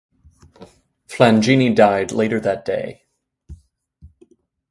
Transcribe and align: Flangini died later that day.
Flangini 1.07 1.75
died 1.75 2.11
later 2.11 2.39
that 2.39 2.65
day. 2.65 3.03